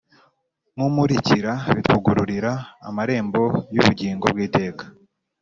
[0.73, 2.51] nkumukurikira bitwugururira
[2.87, 4.83] amarembo y’ubugingo bw’iteka.